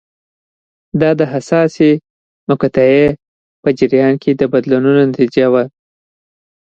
دا 1.01 1.09
د 1.19 1.21
حساسې 1.33 1.91
مقطعې 2.49 3.05
په 3.61 3.69
جریان 3.79 4.13
کې 4.21 4.31
بدلونونو 4.53 5.01
نتیجه 5.11 5.45
وه. 5.53 5.63